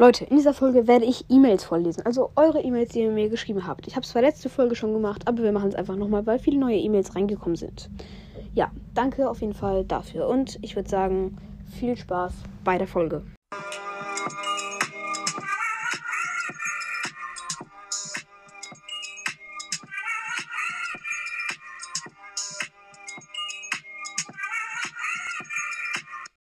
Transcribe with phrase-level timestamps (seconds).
[0.00, 2.06] Leute, in dieser Folge werde ich E-Mails vorlesen.
[2.06, 3.88] Also eure E-Mails, die ihr mir geschrieben habt.
[3.88, 6.38] Ich habe es zwar letzte Folge schon gemacht, aber wir machen es einfach nochmal, weil
[6.38, 7.90] viele neue E-Mails reingekommen sind.
[8.54, 10.28] Ja, danke auf jeden Fall dafür.
[10.28, 11.36] Und ich würde sagen,
[11.80, 12.32] viel Spaß
[12.62, 13.24] bei der Folge.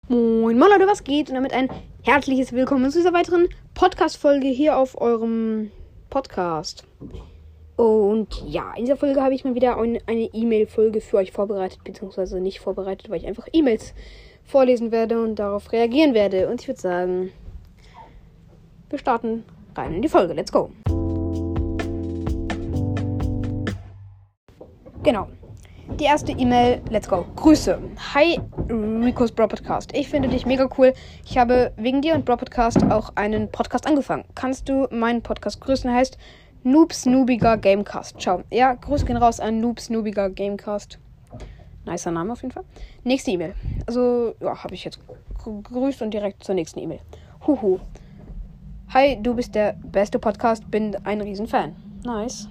[0.09, 1.31] Moin Moin Leute, was geht?
[1.31, 1.71] Und damit ein
[2.07, 5.73] herzliches Willkommen zu dieser weiteren Podcast-Folge hier auf eurem
[6.09, 6.85] Podcast.
[7.75, 12.39] Und ja, in dieser Folge habe ich mal wieder eine E-Mail-Folge für euch vorbereitet, beziehungsweise
[12.39, 13.93] nicht vorbereitet, weil ich einfach E-Mails
[14.45, 16.49] vorlesen werde und darauf reagieren werde.
[16.49, 17.33] Und ich würde sagen,
[18.89, 19.43] wir starten
[19.75, 20.33] rein in die Folge.
[20.33, 20.71] Let's go.
[25.03, 25.27] Genau.
[25.95, 27.25] Die erste E-Mail, let's go.
[27.37, 27.79] Grüße.
[28.13, 29.97] Hi, Rico's Bro Podcast.
[29.97, 30.93] Ich finde dich mega cool.
[31.25, 34.25] Ich habe wegen dir und Bro Podcast auch einen Podcast angefangen.
[34.35, 35.91] Kannst du meinen Podcast grüßen?
[35.91, 36.19] Heißt
[36.65, 38.21] Noobs Noobiger Gamecast.
[38.21, 38.43] Ciao.
[38.51, 40.99] Ja, Grüße gehen raus an Noobs Noobiger Gamecast.
[41.87, 42.65] Nicer Name auf jeden Fall.
[43.05, 43.55] Nächste E-Mail.
[43.87, 44.99] Also, ja, habe ich jetzt
[45.45, 47.01] gegrüßt und direkt zur nächsten E-Mail.
[47.47, 47.79] Huhu.
[48.93, 51.77] Hi, du bist der beste Podcast, bin ein Riesenfan.
[52.05, 52.49] Nice.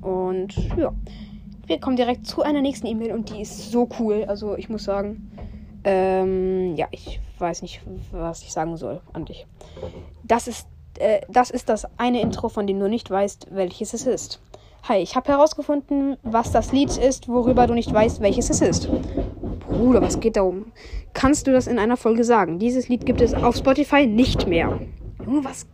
[0.00, 0.92] Und ja.
[1.72, 4.26] Wir kommen direkt zu einer nächsten E-Mail und die ist so cool.
[4.28, 5.32] Also ich muss sagen,
[5.84, 9.46] ähm, ja, ich weiß nicht, was ich sagen soll an dich.
[10.22, 14.04] Das ist, äh, das ist das eine Intro, von dem du nicht weißt, welches es
[14.04, 14.42] ist.
[14.82, 18.90] Hi, ich habe herausgefunden, was das Lied ist, worüber du nicht weißt, welches es ist.
[19.66, 20.72] Bruder, was geht da um?
[21.14, 22.58] Kannst du das in einer Folge sagen?
[22.58, 24.78] Dieses Lied gibt es auf Spotify nicht mehr.
[25.24, 25.66] Junge, was?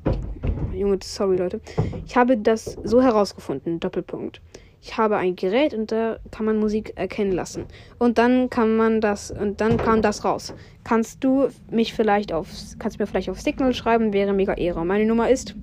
[0.73, 1.61] Junge, sorry, Leute.
[2.07, 3.81] Ich habe das so herausgefunden.
[3.81, 4.41] Doppelpunkt
[4.81, 7.67] ich habe ein Gerät und da kann man Musik erkennen lassen.
[7.99, 10.55] Und dann kann man das und dann kam das raus.
[10.85, 12.49] Kannst du mich vielleicht auf
[12.79, 14.85] kannst mir vielleicht auf Signal schreiben, wäre mega Ehre.
[14.85, 15.55] Meine Nummer ist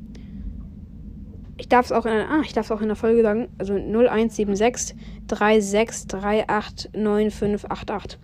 [1.57, 3.73] ich darf es auch in einer, ah, ich darf auch in der Folge sagen, also
[3.73, 4.95] 0176
[5.27, 8.19] 3638 9588.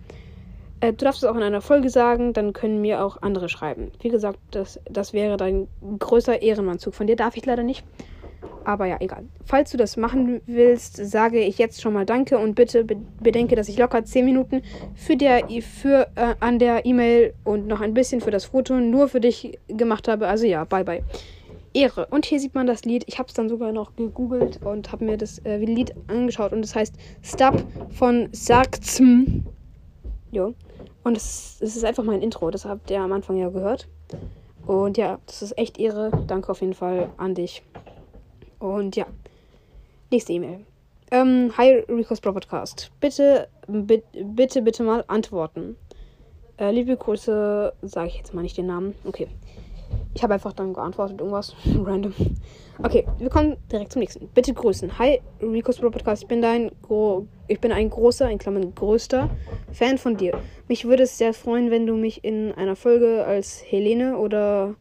[0.80, 3.92] Äh, du darfst es auch in einer Folge sagen, dann können mir auch andere schreiben.
[4.00, 5.68] Wie gesagt, das, das wäre dein
[5.98, 6.94] größer Ehrenmannzug.
[6.94, 7.84] Von dir darf ich leider nicht.
[8.64, 9.24] Aber ja, egal.
[9.44, 13.68] Falls du das machen willst, sage ich jetzt schon mal Danke und bitte bedenke, dass
[13.68, 14.62] ich locker 10 Minuten
[14.94, 19.08] für, der, für äh, an der E-Mail und noch ein bisschen für das Foto nur
[19.08, 20.28] für dich gemacht habe.
[20.28, 21.02] Also ja, bye bye.
[21.74, 22.06] Ehre.
[22.10, 23.04] Und hier sieht man das Lied.
[23.06, 26.52] Ich habe es dann sogar noch gegoogelt und habe mir das äh, Lied angeschaut.
[26.52, 29.44] Und es das heißt Stop von Sarkzm.
[30.30, 30.54] Jo.
[31.04, 32.50] Und es ist einfach mein Intro.
[32.50, 33.88] Das habt ihr am Anfang ja gehört.
[34.66, 36.10] Und ja, das ist echt Ehre.
[36.26, 37.62] Danke auf jeden Fall an dich.
[38.62, 39.06] Und ja.
[40.12, 40.60] Nächste E-Mail.
[41.10, 42.92] Ähm, hi, Rico's Pro Podcast.
[43.00, 45.76] Bitte, bitte, bitte mal antworten.
[46.58, 48.94] Äh, liebe Grüße, sage ich jetzt mal nicht den Namen.
[49.04, 49.26] Okay.
[50.14, 52.14] Ich habe einfach dann geantwortet, irgendwas random.
[52.80, 54.28] Okay, wir kommen direkt zum nächsten.
[54.28, 54.96] Bitte grüßen.
[54.96, 56.22] Hi, Rico's Pro Podcast.
[56.22, 59.28] Ich bin dein Gro ich bin ein großer, in Klammern größter
[59.72, 60.40] Fan von dir.
[60.68, 64.76] Mich würde es sehr freuen, wenn du mich in einer Folge als Helene oder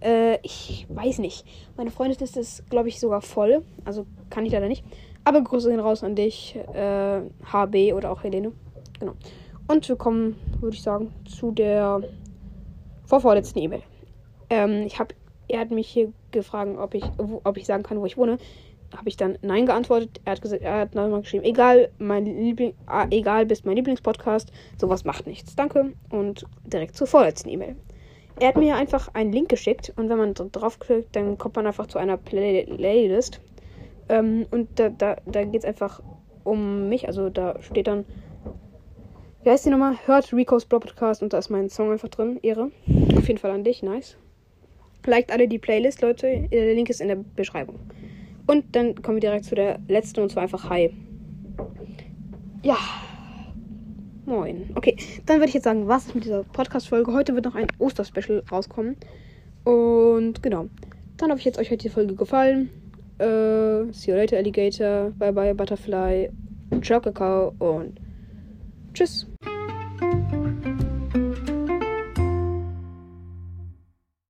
[0.00, 1.44] äh, ich weiß nicht.
[1.76, 3.62] Meine Freundesliste ist, glaube ich, sogar voll.
[3.84, 4.84] Also kann ich leider nicht.
[5.24, 7.20] Aber Grüße gehen raus an dich, äh,
[7.52, 8.52] HB oder auch Helene.
[8.98, 9.12] Genau.
[9.66, 12.02] Und wir kommen, würde ich sagen, zu der
[13.04, 13.82] vorvorletzten E-Mail.
[14.48, 15.14] Ähm, ich habe,
[15.46, 18.38] er hat mich hier gefragt, ob ich, ob ich sagen kann, wo ich wohne
[18.96, 20.20] habe ich dann Nein geantwortet.
[20.24, 24.50] Er hat gesagt, er hat nochmal geschrieben, egal, mein Liebling, ah, egal, bist mein Lieblingspodcast,
[24.78, 25.54] sowas macht nichts.
[25.56, 25.92] Danke.
[26.10, 27.76] Und direkt zur vorletzten E-Mail.
[28.40, 31.86] Er hat mir einfach einen Link geschickt und wenn man draufklickt, dann kommt man einfach
[31.86, 33.40] zu einer Play Playlist.
[34.08, 36.00] Ähm, und da, da, da geht es einfach
[36.44, 37.08] um mich.
[37.08, 38.04] Also da steht dann,
[39.42, 39.96] wie heißt die nochmal?
[40.06, 42.38] Hört Rico's Podcast und da ist mein Song einfach drin.
[42.42, 42.70] Ehre.
[43.16, 44.16] Auf jeden Fall an dich, nice.
[45.04, 46.48] Liked alle die Playlist, Leute.
[46.52, 47.76] Der Link ist in der Beschreibung.
[48.48, 50.90] Und dann kommen wir direkt zu der letzten und zwar einfach Hi.
[52.62, 52.78] Ja.
[54.24, 54.70] Moin.
[54.74, 54.96] Okay,
[55.26, 57.12] dann würde ich jetzt sagen, was ist mit dieser Podcast-Folge?
[57.12, 58.96] Heute wird noch ein Osterspecial rauskommen.
[59.64, 60.68] Und genau.
[61.18, 62.70] Dann hoffe ich jetzt euch hat die Folge gefallen.
[63.18, 65.10] Äh, see you later, Alligator.
[65.18, 66.30] Bye bye, Butterfly.
[66.82, 68.00] Ciao, Kakao und
[68.94, 69.26] tschüss.